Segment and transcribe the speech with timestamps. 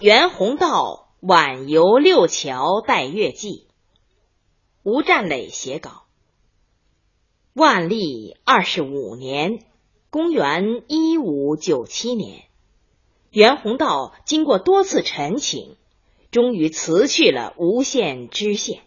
[0.00, 3.66] 袁宏道晚游六桥待月记，
[4.84, 6.04] 吴占磊写稿。
[7.52, 9.64] 万历二十五年，
[10.08, 12.44] 公元一五九七年，
[13.32, 15.74] 袁宏道经过多次陈请，
[16.30, 18.82] 终于辞去了吴县知县。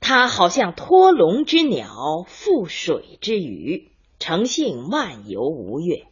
[0.00, 6.06] 他好像脱笼之鸟，覆水之鱼，诚性漫游吴越。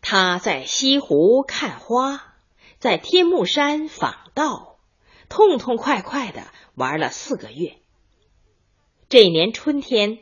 [0.00, 2.29] 他在西湖看花，
[2.80, 4.78] 在天目山访道，
[5.28, 7.76] 痛痛快快的玩了四个月。
[9.10, 10.20] 这年春天，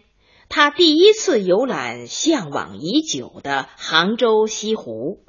[0.48, 5.20] 他第一次游览向往已久的杭州西湖，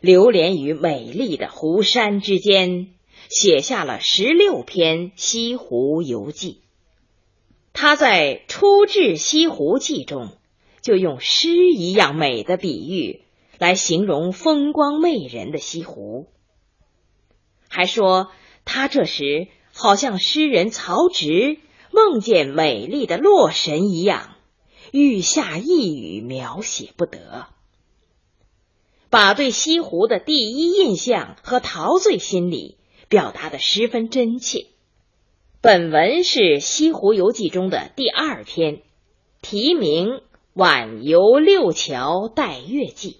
[0.00, 2.94] 流连于美丽的湖山之间。
[3.28, 6.62] 写下了十六篇西湖游记。
[7.72, 10.36] 他在《初至西湖记》中，
[10.80, 13.22] 就用诗一样美的比喻
[13.60, 16.26] 来形容风光媚人的西湖，
[17.68, 18.32] 还说
[18.64, 21.58] 他这时好像诗人曹植
[21.92, 24.34] 梦见美丽的洛神一样，
[24.90, 27.46] 欲下一语描写不得，
[29.10, 32.78] 把对西湖的第一印象和陶醉心理。
[33.08, 34.68] 表达的十分真切。
[35.60, 38.82] 本文是《西湖游记》中的第二篇，
[39.42, 40.06] 题名
[40.52, 43.10] 《晚游六桥待月记》，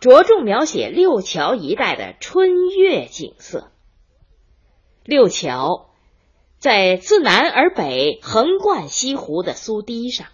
[0.00, 3.70] 着重描写六桥一带的春月景色。
[5.04, 5.90] 六桥
[6.58, 10.28] 在自南而北横贯西湖的苏堤上，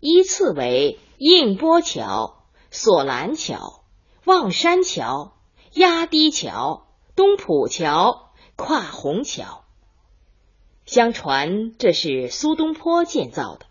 [0.00, 3.84] 依次为映波桥、索兰桥、
[4.24, 5.34] 望山桥。
[5.74, 9.64] 压堤桥、东浦桥、跨虹桥，
[10.84, 13.64] 相传这是苏东坡建造的。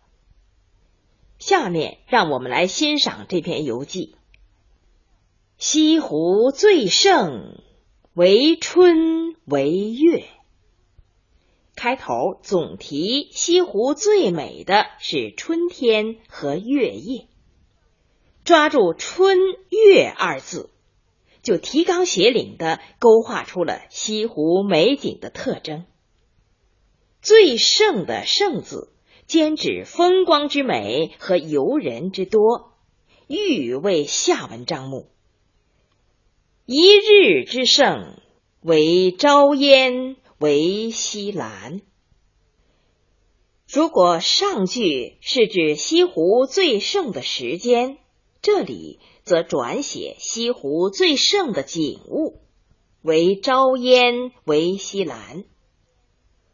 [1.37, 4.15] 下面让我们来欣赏这篇游记：
[5.63, 7.61] 西湖最盛，
[8.15, 10.25] 为春为月。
[11.75, 17.27] 开头总提西湖最美的是春天和月夜，
[18.43, 19.37] 抓住“春
[19.69, 20.71] 月”二字。
[21.43, 25.85] 就提纲挈领的勾画出了西湖美景的特征。
[27.21, 28.91] 最盛的“盛”字，
[29.27, 32.73] 兼指风光之美和游人之多，
[33.27, 35.11] 欲为下文章目。
[36.65, 38.19] 一日之盛，
[38.61, 41.81] 为朝烟，为西兰。
[43.67, 47.97] 如果上句是指西湖最盛的时间，
[48.41, 48.99] 这里。
[49.23, 52.41] 则转写西湖最盛的景物
[53.03, 55.45] 为朝烟为西兰，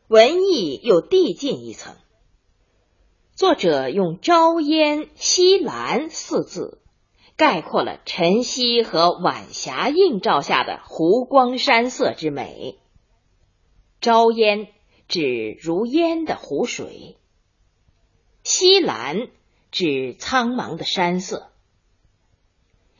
[0.09, 1.95] 文艺又递进一层。
[3.33, 6.81] 作者用朝烟西兰四字
[7.37, 12.79] 概括了晨曦和晚霞映照下的湖光山色之美。
[14.01, 14.67] 朝烟
[15.07, 17.15] 指如烟的湖水，
[18.43, 19.27] 西兰
[19.71, 21.51] 指苍茫的山色。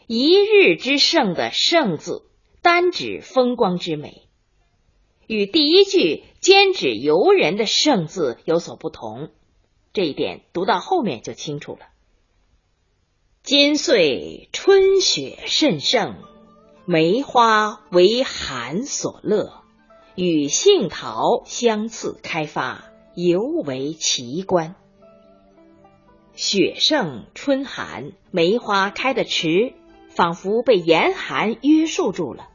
[0.05, 2.23] 一日之盛的“盛”字，
[2.61, 4.27] 单指风光之美，
[5.25, 9.31] 与第一句兼指游人的“盛”字有所不同。
[9.93, 11.87] 这一点读到后面就清楚了。
[13.47, 16.15] 今岁春雪甚盛，
[16.83, 19.63] 梅花为寒所乐，
[20.15, 22.83] 与杏桃相次开发，
[23.15, 24.75] 尤为奇观。
[26.33, 29.71] 雪盛春寒，梅花开得迟。
[30.09, 32.49] 仿佛被严寒约束住了。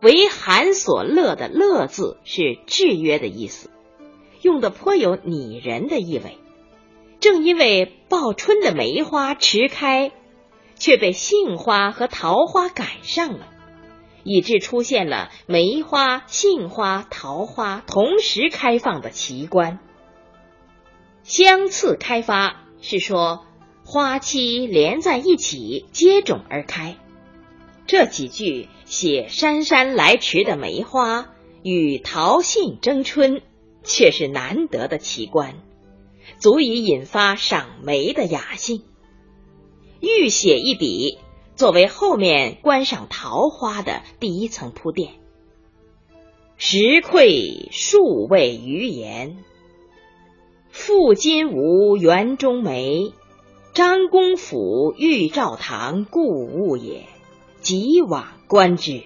[0.00, 3.68] 为寒所乐的“乐”字是制约的意思，
[4.40, 6.38] 用的颇有拟人的意味。
[7.22, 10.12] 正因为报春的梅花迟开，
[10.74, 13.48] 却被杏花和桃花赶上了，
[14.24, 19.78] 以致出现了梅花、杏花、桃花同时开放的奇观。
[21.22, 23.46] 相次开发是说。
[23.84, 26.96] 花期连在一起，接踵而开。
[27.84, 31.26] 这几句写姗姗来迟的梅花
[31.64, 33.42] 与桃杏争春，
[33.82, 35.56] 却是难得的奇观，
[36.38, 38.82] 足以引发赏梅的雅兴。
[40.00, 41.18] 欲写一笔，
[41.54, 45.14] 作为后面观赏桃花的第一层铺垫。
[46.56, 49.38] 时愧数位余言，
[50.70, 53.12] 复今无园中梅。
[53.74, 57.06] 张公甫玉照堂故物也，
[57.62, 59.02] 即往观之。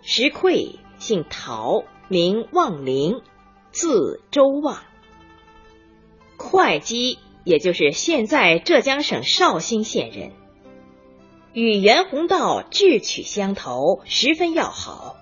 [0.00, 3.20] 石愧姓陶，名望陵，
[3.70, 4.78] 字周望，
[6.42, 10.32] 会稽，也就是现在浙江省绍兴县人。
[11.54, 15.16] 与袁宏道志趣相投，十分要好。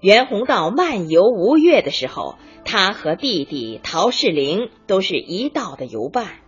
[0.00, 6.40] 袁宏道漫游吴越的时候，他和弟弟陶世龄都是一道的游伴。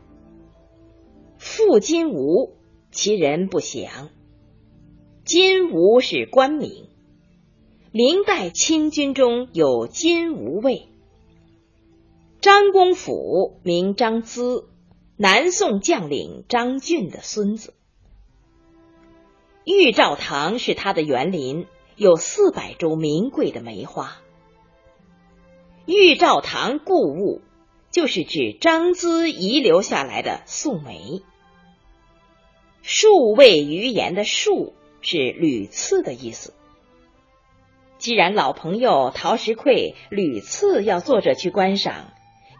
[1.38, 2.56] 父金吾，
[2.90, 4.10] 其人不详。
[5.24, 6.88] 金吾是官名，
[7.92, 10.88] 明代清军中有金吾卫。
[12.44, 14.66] 张公甫名张咨，
[15.16, 17.72] 南宋将领张俊的孙子。
[19.64, 24.18] 玉照堂是他的园林，有四百株名贵的梅花。
[25.86, 27.40] 玉照堂故物，
[27.90, 31.22] 就是指张咨遗留下来的素梅。
[32.82, 36.52] 数位余言的数是屡次的意思。
[37.96, 42.12] 既然老朋友陶石愧屡次要作者去观赏。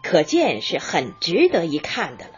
[0.05, 2.33] 可见是很值得一看的了。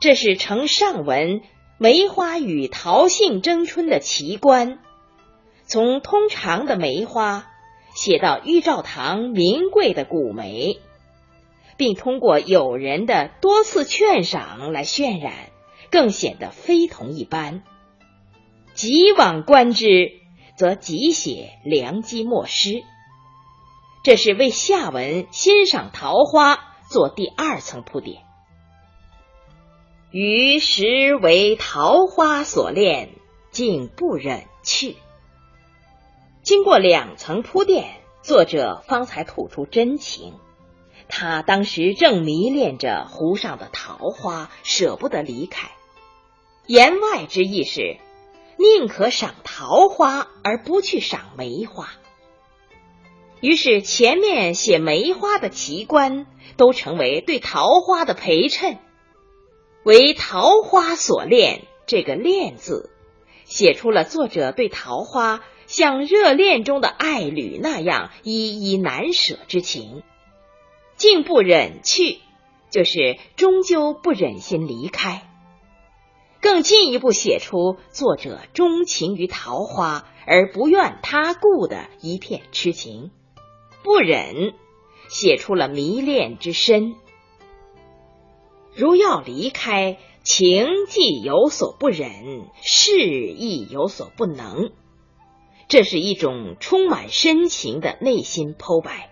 [0.00, 1.40] 这是承上文
[1.78, 4.80] 梅花与桃杏争春的奇观，
[5.66, 7.46] 从通常的梅花
[7.94, 10.80] 写到玉照堂名贵的古梅，
[11.76, 15.32] 并通过友人的多次劝赏来渲染，
[15.92, 17.62] 更显得非同一般。
[18.74, 20.10] 即往观之，
[20.56, 22.82] 则即写良机莫失。
[24.06, 28.22] 这是为下文欣赏桃花做第二层铺垫。
[30.12, 33.08] 余实为桃花所恋，
[33.50, 34.94] 竟不忍去。
[36.44, 40.34] 经过两层铺垫，作者方才吐出真情。
[41.08, 45.72] 他当时正迷恋着湖上的桃花，舍不得离开。
[46.68, 47.96] 言外之意是，
[48.56, 51.88] 宁可赏桃花而不去赏梅花。
[53.40, 58.78] 于是，前面写梅花的奇观，都成为对桃花的陪衬。
[59.84, 62.90] 为桃花所恋，这个“恋”字，
[63.44, 70.02] 写出了作者对桃花像热恋中的爱侣那样依依难舍之情，
[70.96, 72.18] 竟不忍去，
[72.70, 75.30] 就是终究不忍心离开。
[76.40, 83.10] 更进一步写出作者钟情于桃花而不愿他顾的一片痴情。
[83.86, 84.52] 不忍，
[85.08, 86.96] 写出了迷恋之深。
[88.74, 94.72] 如要离开，情既有所不忍，事亦有所不能。
[95.68, 99.08] 这是一种充满深情的内心剖白。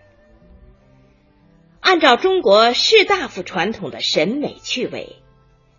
[1.79, 5.23] 按照中国士大夫传统的审美趣味，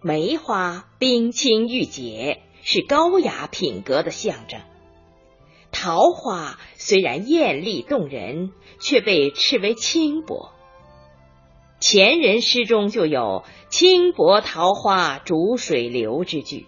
[0.01, 4.61] 梅花冰清玉洁，是高雅品格的象征。
[5.77, 10.51] 桃花虽然艳丽动人，却被斥为轻薄。
[11.81, 16.65] 前人诗中就有“轻薄桃花逐水流”之句，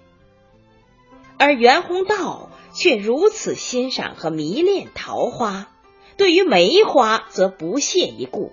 [1.39, 5.71] 而袁宏道却如此欣赏和迷恋桃花，
[6.17, 8.51] 对于梅花则不屑一顾。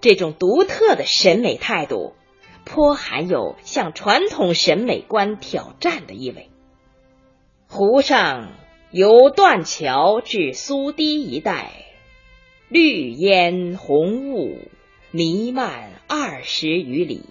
[0.00, 2.14] 这种独特的审美态度，
[2.64, 6.48] 颇含有向传统审美观挑战的意味。
[7.66, 8.52] 湖上。
[8.90, 11.84] 由断桥至苏堤一带，
[12.70, 14.62] 绿烟红雾
[15.10, 17.24] 弥漫二十余里。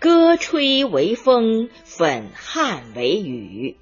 [0.00, 3.76] 歌吹为风，粉汉为雨。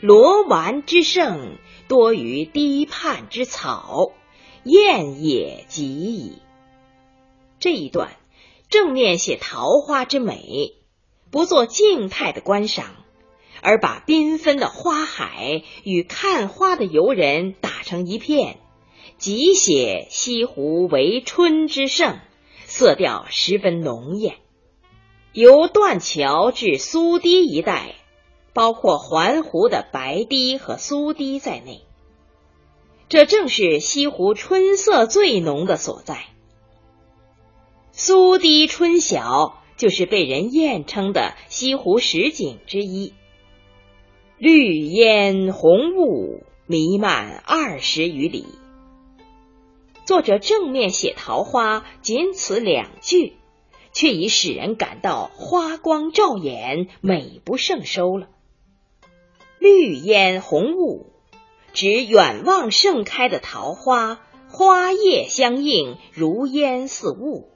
[0.00, 4.10] 罗丸之盛，多于堤畔之草，
[4.64, 6.38] 艳也极矣。
[7.60, 8.16] 这一段
[8.68, 10.74] 正面写桃花之美，
[11.30, 12.86] 不做静态的观赏。
[13.62, 18.58] 而把缤纷的花海与看花的游人打成一片，
[19.16, 22.18] 即写西湖为春之盛，
[22.66, 24.36] 色调十分浓艳。
[25.32, 27.94] 由断桥至苏堤一带，
[28.52, 31.82] 包括环湖的白堤和苏堤在内，
[33.08, 36.24] 这正是西湖春色最浓的所在。
[37.92, 43.12] 苏堤春晓，就是被人艳称的西湖十景之一。
[44.40, 48.46] 绿烟红雾弥漫二十余里。
[50.06, 53.32] 作者正面写桃花，仅此两句，
[53.92, 58.28] 却已使人感到花光照眼，美不胜收了。
[59.58, 61.06] 绿烟红雾，
[61.72, 67.50] 指远望盛开的桃花，花叶相映，如烟似雾。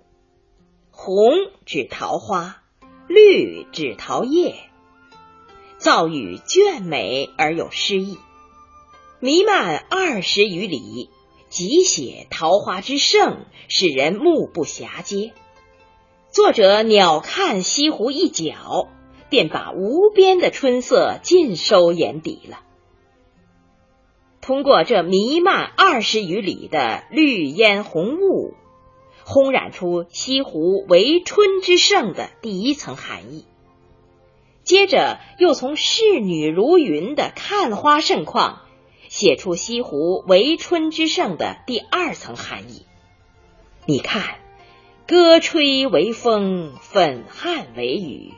[0.91, 1.33] 红
[1.65, 2.61] 指桃花，
[3.07, 4.72] 绿指桃叶。
[5.83, 8.17] 造语隽美而有诗意，
[9.19, 11.11] 弥漫二十余里，
[11.49, 15.33] 即写桃花之盛，使人目不暇接。
[16.31, 18.91] 作者鸟瞰西湖一角，
[19.29, 22.61] 便把无边的春色尽收眼底了。
[24.41, 28.55] 通过这弥漫二十余里的绿烟红雾，
[29.27, 33.47] 烘染出西湖为春之盛的第一层含义。
[34.65, 38.63] 接着又从仕女如云的看花盛况，
[39.09, 42.87] 写出西湖为春之盛的第二层含义。
[43.87, 44.37] 你看，
[45.07, 48.33] 歌吹为风，粉汗为雨，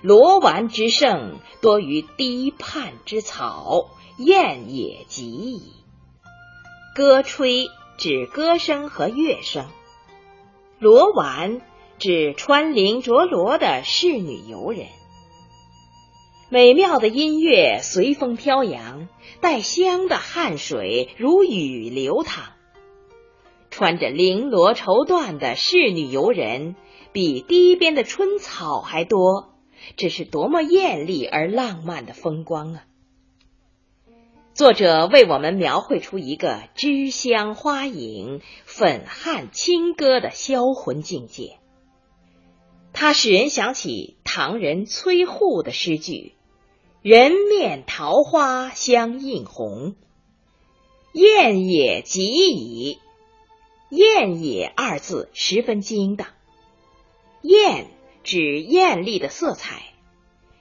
[0.00, 3.90] 罗丸之盛多于堤畔之草。
[4.18, 5.60] 燕也极矣。
[6.94, 7.68] 歌吹
[7.98, 9.66] 指歌声和乐声，
[10.78, 11.60] 罗丸
[11.98, 14.86] 指穿绫着罗的仕女游人。
[16.48, 19.08] 美妙的音乐随风飘扬，
[19.40, 22.52] 带香的汗水如雨流淌。
[23.68, 26.76] 穿着绫罗绸缎的仕女游人，
[27.12, 29.54] 比堤边的春草还多，
[29.96, 32.84] 这是多么艳丽而浪漫的风光啊！
[34.54, 41.58] 作者为我们描绘出一个芝香花影、粉汉清歌的销魂境界。
[42.92, 46.32] 它使人想起唐人崔护的诗句
[47.08, 49.94] ：“人面桃花相映红，
[51.12, 52.98] 艳也极矣。
[53.90, 56.26] ”“艳也”二字十分精当
[57.42, 57.86] ，“艳”
[58.24, 59.82] 指艳丽的色彩，“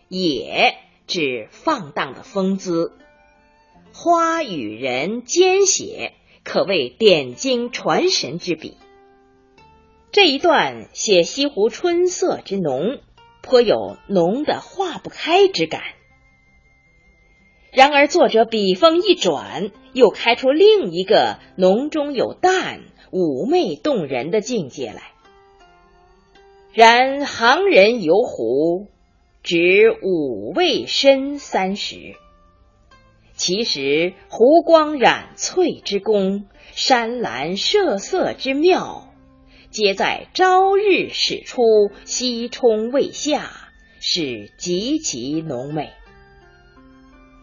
[0.08, 0.76] 也”
[1.08, 2.96] 指放荡的风姿。
[3.92, 8.78] 花与人兼写，可谓点睛传神之笔。
[10.12, 13.00] 这一段写西湖春色之浓，
[13.42, 15.82] 颇有浓的化不开之感。
[17.76, 22.80] 然而作者笔锋一转，又开出另一个浓中有淡、
[23.12, 25.12] 妩媚动人的境界来。
[26.72, 28.88] 然行人游湖，
[29.44, 32.16] 只五味深三十。
[33.34, 39.10] 其实湖光染翠之功，山岚射色之妙，
[39.70, 41.62] 皆在朝日始出，
[42.06, 43.52] 夕冲未下，
[44.00, 45.92] 是极其浓美。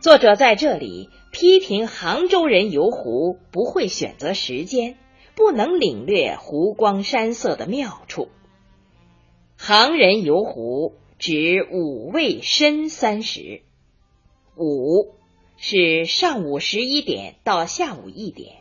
[0.02, 4.99] 作者在这里批评杭州人游湖不会选择时间，
[5.37, 8.28] 不能领略湖光山色的妙处。
[9.56, 13.62] 杭人游湖指午未申三时，
[14.56, 15.14] 午。
[15.64, 18.56] 是上午十一点到下午一点，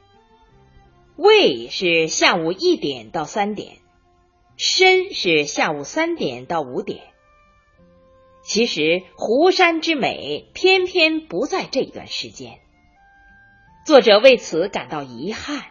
[1.15, 3.77] 未是下午一点到三点，
[4.55, 7.01] 申是下午三点到五点。
[8.51, 12.59] 其实湖山之美偏偏不在这段时间，
[13.85, 15.67] 作者为此感到遗憾。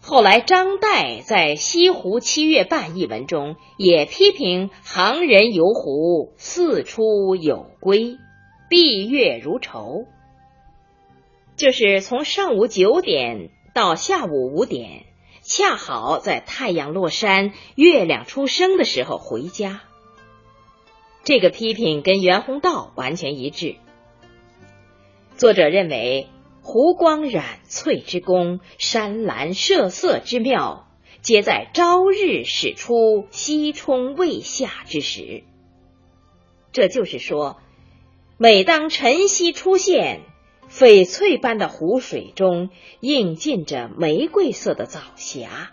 [0.00, 8.18] 后来张岱在《西湖七月半》一文中也批评行人游湖四出有归，
[8.70, 10.04] 闭月如愁。
[11.56, 15.06] 就是从上午九点到下午五点，
[15.42, 19.80] 恰好在太阳落山、月亮出生的时候回家。
[21.24, 23.76] 这个批评跟袁宏道完全一致。
[25.36, 26.28] 作者认为，
[26.62, 30.86] 湖光染翠之功，山岚射色之妙，
[31.22, 35.44] 皆在朝日始出、夕冲未下之时。
[36.72, 37.58] 这就是说，
[38.36, 40.20] 每当晨曦出现。
[40.70, 45.70] 翡翠般的湖水中映进着玫瑰色的藻霞，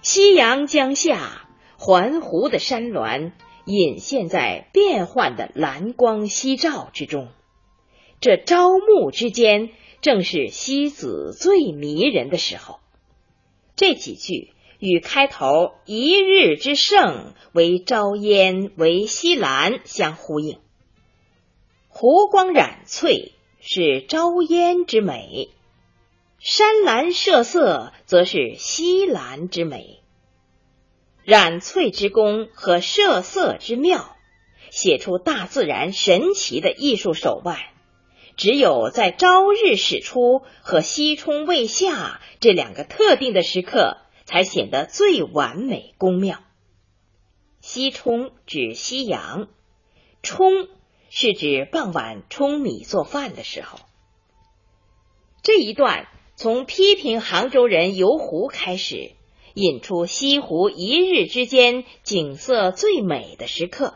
[0.00, 3.32] 夕阳将下，环湖的山峦
[3.64, 7.28] 隐现在变幻的蓝光夕照之中。
[8.20, 12.78] 这朝暮之间，正是西子最迷人的时候。
[13.76, 20.58] 这几句与开头“一日之盛为朝烟，为夕兰”相呼应。
[21.88, 23.32] 湖光染翠。
[23.64, 25.48] 是朝烟之美，
[26.40, 30.01] 山岚设色则是西兰之美。
[31.24, 34.16] 染翠之功和设色之妙，
[34.70, 37.58] 写出大自然神奇的艺术手腕，
[38.36, 46.40] 只有在朝日始出和西冲未下这两个特定的时刻，才显得最完美工妙。
[47.60, 49.48] 西冲指夕阳，
[50.22, 50.68] 冲。
[51.14, 53.78] 是指傍晚舂米做饭的时候。
[55.42, 59.12] 这一段从批评杭州人游湖开始，
[59.54, 63.94] 引出西湖一日之间景色最美的时刻。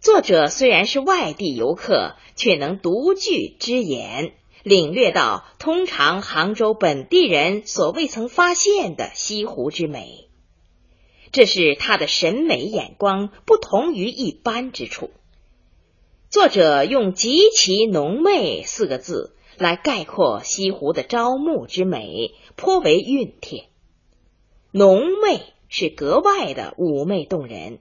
[0.00, 10.28] 作者虽然是外地游客，却能独具之眼，领略到通常杭州本地人所未曾发现的西湖之美。
[11.32, 15.10] 这是他的审美眼光不同于一般之处。
[16.28, 23.69] 作者用“极其浓媚”四个字来概括西湖的朝暮之美，颇为熨帖。
[24.72, 27.80] 浓媚是格外的妩媚动人，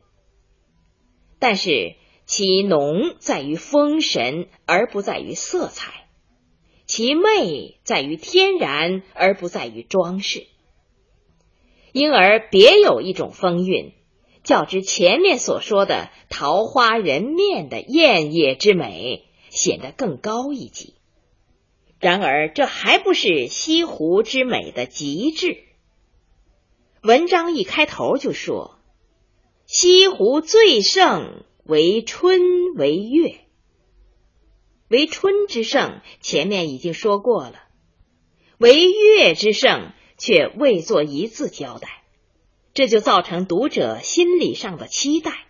[1.40, 5.92] 但是其浓在于风神，而不在于色彩；
[6.86, 10.48] 其媚在于天然，而不在于装饰。
[11.92, 13.94] 因而别有一种风韵。
[14.42, 20.96] 较之前面所说的桃花人面的艳冶之美，显得更高一级。
[22.00, 25.64] 然而，这还不是西湖之美的极致。
[27.02, 28.78] 文章一开头就说
[29.66, 32.42] ：“西湖最盛为春
[32.76, 33.40] 为月，
[34.90, 37.56] 为春之盛，前面已经说过了；
[38.58, 42.04] 为月之盛，却未做一字交代。”
[42.74, 45.48] 这就造成读者心理上的期待。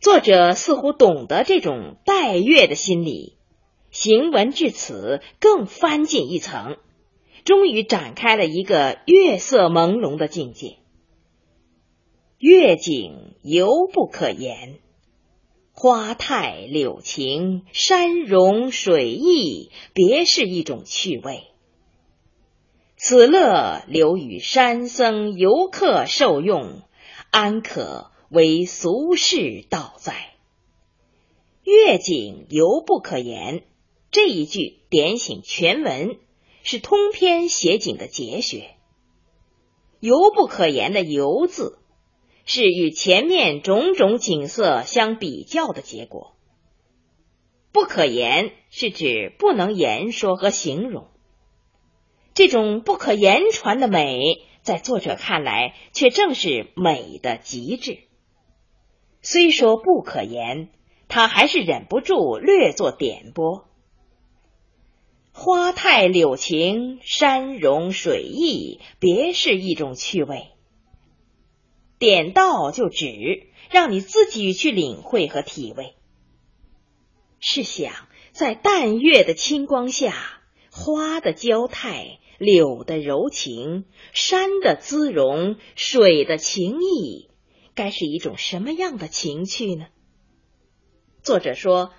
[0.00, 3.36] 作者似乎懂得这种待月的心理，
[3.90, 6.78] 行文至此更翻进一层，
[7.44, 10.76] 终于展开了一个月色朦胧的境界。
[12.38, 14.78] 月景犹不可言，
[15.72, 21.44] 花态柳情，山容水意，别是一种趣味。
[22.96, 26.82] 此乐留与山僧游客受用，
[27.30, 30.34] 安可为俗世道哉？
[31.64, 33.64] 月景犹不可言，
[34.10, 36.16] 这一句点醒全文，
[36.62, 38.76] 是通篇写景的节选。
[40.00, 41.78] 犹不可言的“犹”字，
[42.44, 46.34] 是与前面种种景色相比较的结果。
[47.72, 51.08] 不可言是指不能言说和形容。
[52.34, 57.98] 这种不可言传的美，在作者看来，却正是美的极致。
[59.20, 60.70] 虽说不可言，
[61.08, 63.68] 他还是忍不住略作点拨：
[65.32, 70.48] 花态柳情，山容水意，别是一种趣味。
[71.98, 75.94] 点到就止，让你自己去领会和体味。
[77.40, 77.92] 试想，
[78.32, 80.14] 在淡月的清光下，
[80.70, 82.18] 花的娇态。
[82.38, 87.30] 柳的柔情，山的姿容，水的情意，
[87.76, 89.86] 该是一种什么样的情趣呢？
[91.22, 91.92] 作者说，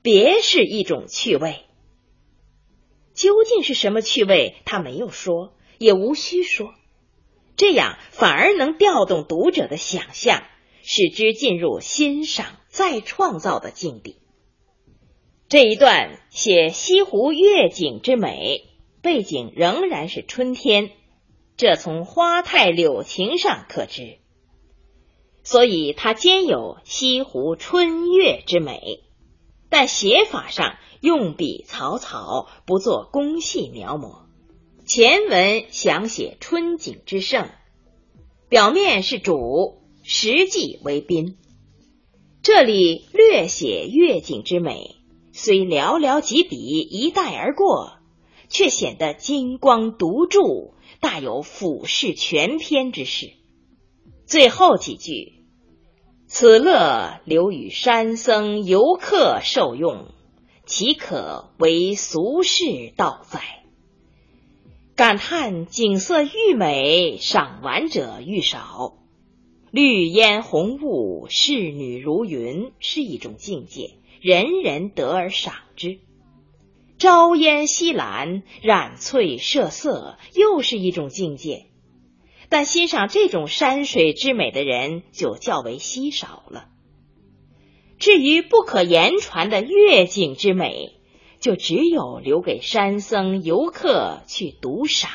[0.00, 1.66] 别是一种趣味。
[3.22, 4.56] 究竟是什么趣味？
[4.64, 6.74] 他没有说，也无需说。
[7.56, 10.42] 这样反而能调动读者的想象，
[10.82, 14.16] 使之进入欣赏、再创造的境地。
[15.48, 18.64] 这一段写西湖月景之美。
[19.02, 20.90] 背景仍然是春天，
[21.56, 24.18] 这从花态柳情上可知。
[25.44, 29.04] 所以它兼有西湖春月之美，
[29.70, 34.22] 但写法上用笔草草，不做工细描摹。
[34.86, 37.50] 前文想写春景之盛，
[38.48, 41.36] 表面是主，实际为宾。
[42.42, 44.96] 这里略写月景之美，
[45.32, 47.98] 虽寥寥几笔一带而过。
[48.54, 53.32] 却显得金光独注，大有俯视全篇之势。
[54.26, 55.46] 最后几句
[56.28, 60.08] ：“此乐留与山僧游客受用，
[60.74, 63.40] 岂可为俗世道哉？”
[64.96, 68.94] 感叹景色愈美，赏玩者愈少。
[69.70, 75.98] 绿烟红雾，仕女如云，是一种境界，人人得而赏之。
[76.96, 81.66] 朝烟夕蓝，染翠射色，又是一种境界。
[82.48, 86.70] 但欣赏这种山水之美的人就较为稀少了。
[88.02, 90.96] 至于不可言传的月景之美，
[91.38, 95.08] 就只有留给山僧游客去独赏，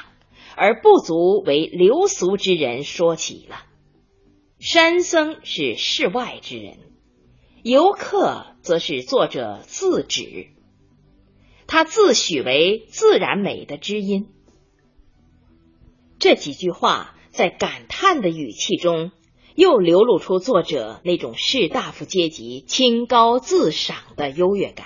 [0.56, 3.66] 而不足为流俗之人说起了。
[4.60, 6.78] 山僧是世外之人，
[7.62, 10.48] 游客则是作者自指。
[11.68, 14.30] 他自诩为自然美的知音。
[16.20, 19.12] 这几句话在感叹的语气中，
[19.58, 24.86] 又流露出作者那种士大夫阶级清高自赏的优越感。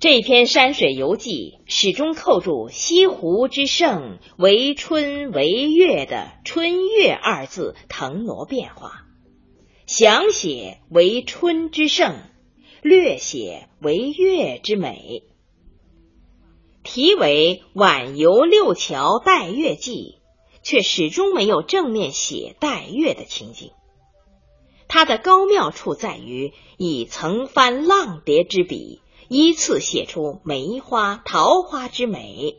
[0.00, 9.04] 这篇山水游记始终扣住“西湖之胜，为春为月”的“春月”二字腾挪变化，
[9.86, 12.16] 详写为春之盛，
[12.80, 15.22] 略写为月之美。
[16.82, 20.18] 题为《晚游六桥待月记》，
[20.64, 23.70] 却始终没有正面写带月的情景。
[24.88, 32.56] 它的高妙处在于以层翻浪叠之笔，依次写出梅花、桃花之美，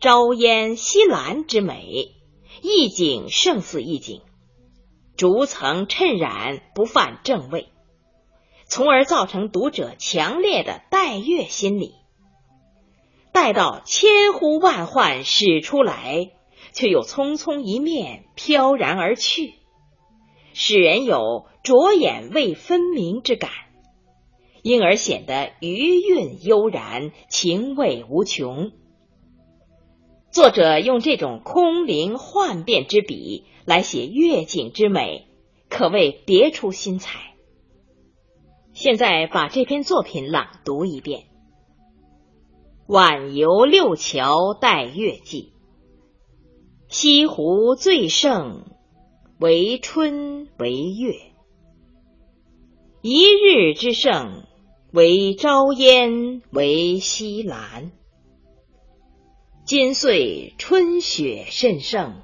[0.00, 2.14] 朝烟夕兰之美，
[2.62, 4.22] 一景胜似一景，
[5.16, 7.68] 逐层衬染，不犯正位，
[8.66, 11.94] 从而造成读者强烈的带月心理。
[13.32, 16.30] 待到千呼万唤始出来，
[16.78, 19.54] 却又匆匆一面飘然而去，
[20.52, 23.50] 使人有着眼未分明之感，
[24.62, 28.70] 因而显得余韵悠然，情味无穷。
[30.30, 35.26] 作者用这种空灵幻变之笔来写月景之美，
[35.68, 37.34] 可谓别出心裁。
[38.72, 41.24] 现在把这篇作品朗读一遍。
[42.86, 45.54] 晚游六桥待月季，
[46.90, 48.64] 西湖最盛，
[49.38, 51.12] 为春为月。
[53.02, 54.46] 一日之盛，
[54.90, 57.92] 为朝烟为夕兰。
[59.66, 62.22] 今岁春雪甚盛，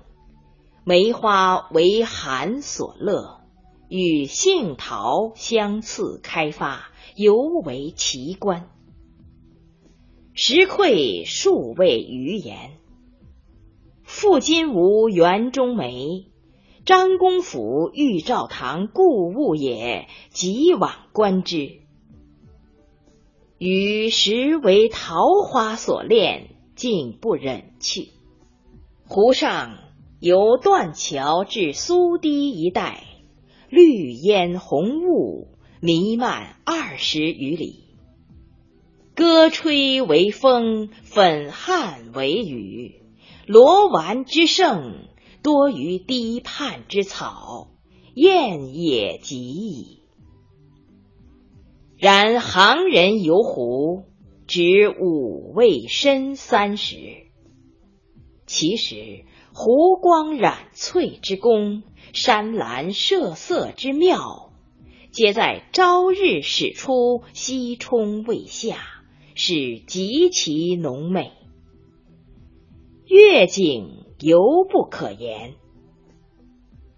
[0.83, 3.42] 梅花为寒所乐，
[3.90, 8.70] 与杏桃相次开发，尤为奇观。
[10.33, 12.79] 实愧数位余言。
[14.14, 16.27] 复今无园中梅，
[16.87, 21.81] 张公府玉照堂故物也，即往观之。
[23.59, 28.11] 余实为桃花所恋，竟不忍去。
[29.09, 29.79] 湖上
[30.20, 33.03] 由断桥至苏堤一带，
[33.68, 37.96] 绿烟红雾弥漫二十余里。
[39.16, 43.00] 歌吹为风，粉汗为雨。
[43.46, 45.09] 罗丸之盛，
[45.42, 47.68] 多于堤畔之草，
[48.14, 50.02] 燕也极矣。
[51.98, 54.04] 然行人游湖，
[54.46, 56.96] 只五味深三十。
[58.46, 64.52] 其实湖光染翠之功，山岚设色之妙，
[65.11, 68.78] 皆在朝日始出，夕冲未下。
[69.37, 71.33] 是极其浓美，
[73.07, 75.55] 月景犹不可言。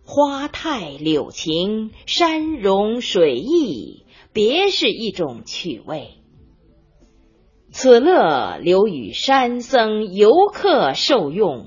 [0.05, 6.11] 花态柳情，山容水意，别是一种趣味。
[7.71, 11.67] 此乐留与山僧游客受用，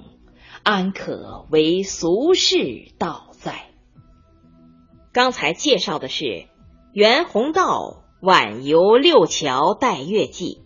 [0.63, 3.69] 安可为俗世道哉？
[5.11, 6.47] 刚才介绍的是
[6.93, 8.03] 袁宏道。
[8.21, 10.61] 晚游六桥待月记，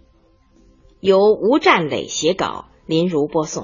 [1.00, 3.62] 由吴占磊写稿，林如播送。